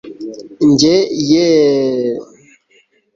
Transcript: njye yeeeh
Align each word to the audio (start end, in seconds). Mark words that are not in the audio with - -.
njye 0.67 0.95
yeeeh 1.29 2.15